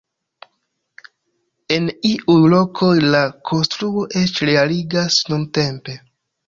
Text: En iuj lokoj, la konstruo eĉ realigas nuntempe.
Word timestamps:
En 1.75 1.85
iuj 2.13 2.39
lokoj, 2.55 2.91
la 3.17 3.23
konstruo 3.51 4.09
eĉ 4.25 4.43
realigas 4.51 5.25
nuntempe. 5.35 6.03